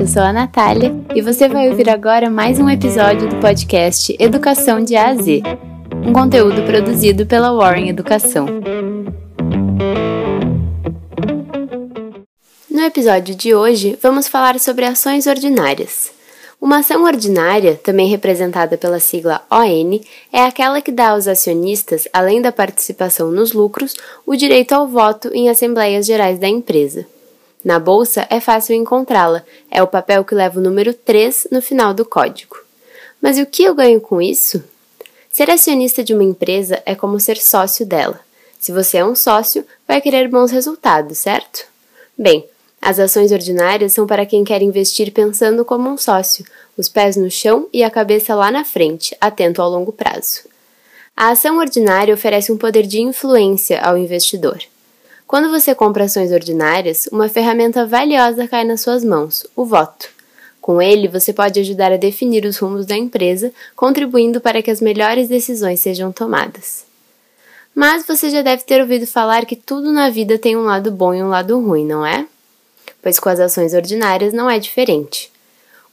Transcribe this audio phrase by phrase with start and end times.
[0.00, 4.82] Eu sou a Natália e você vai ouvir agora mais um episódio do podcast Educação
[4.82, 5.42] de A a Z,
[6.06, 8.46] um conteúdo produzido pela Warren Educação.
[12.70, 16.10] No episódio de hoje, vamos falar sobre ações ordinárias.
[16.58, 20.00] Uma ação ordinária, também representada pela sigla ON,
[20.32, 23.94] é aquela que dá aos acionistas, além da participação nos lucros,
[24.24, 27.06] o direito ao voto em assembleias gerais da empresa.
[27.64, 31.92] Na bolsa é fácil encontrá-la, é o papel que leva o número 3 no final
[31.92, 32.56] do código.
[33.20, 34.62] Mas o que eu ganho com isso?
[35.30, 38.18] Ser acionista de uma empresa é como ser sócio dela.
[38.58, 41.66] Se você é um sócio, vai querer bons resultados, certo?
[42.16, 42.46] Bem,
[42.80, 46.44] as ações ordinárias são para quem quer investir pensando como um sócio,
[46.76, 50.48] os pés no chão e a cabeça lá na frente, atento ao longo prazo.
[51.14, 54.58] A ação ordinária oferece um poder de influência ao investidor.
[55.30, 60.08] Quando você compra ações ordinárias, uma ferramenta valiosa cai nas suas mãos: o voto.
[60.60, 64.80] Com ele, você pode ajudar a definir os rumos da empresa, contribuindo para que as
[64.80, 66.84] melhores decisões sejam tomadas.
[67.72, 71.14] Mas você já deve ter ouvido falar que tudo na vida tem um lado bom
[71.14, 72.26] e um lado ruim, não é?
[73.00, 75.30] Pois com as ações ordinárias não é diferente.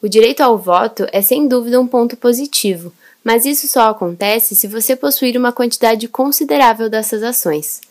[0.02, 2.92] O direito ao voto é sem dúvida um ponto positivo,
[3.24, 7.82] mas isso só acontece se você possuir uma quantidade considerável dessas ações.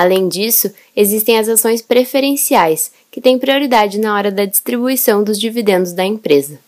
[0.00, 5.92] Além disso, existem as ações preferenciais, que têm prioridade na hora da distribuição dos dividendos
[5.92, 6.58] da empresa.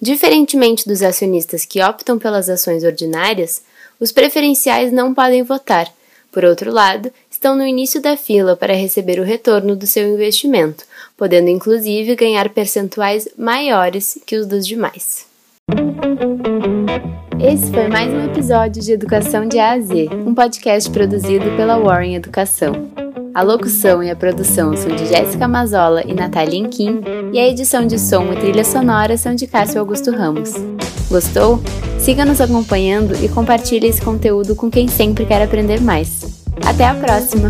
[0.00, 3.62] Diferentemente dos acionistas que optam pelas ações ordinárias,
[3.98, 5.92] os preferenciais não podem votar.
[6.30, 10.84] Por outro lado, estão no início da fila para receber o retorno do seu investimento,
[11.16, 15.27] podendo inclusive ganhar percentuais maiores que os dos demais.
[17.40, 21.78] Esse foi mais um episódio de Educação de A a Z, um podcast produzido pela
[21.78, 22.72] Warren Educação.
[23.32, 27.00] A locução e a produção são de Jéssica Mazola e Natália Inquim,
[27.32, 30.52] e a edição de som e trilha sonora são de Cássio Augusto Ramos.
[31.08, 31.60] Gostou?
[32.00, 36.42] Siga nos acompanhando e compartilhe esse conteúdo com quem sempre quer aprender mais.
[36.66, 37.48] Até a próxima!